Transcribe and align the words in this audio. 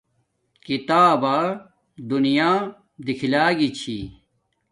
کتابا 0.65 1.37
دونیا 2.09 2.51
دیکھلاگی 3.05 3.69
چھی 3.79 3.97